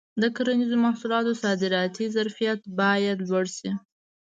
[0.21, 3.71] د کرنیزو محصولاتو صادراتي ظرفیت باید لوړ شي.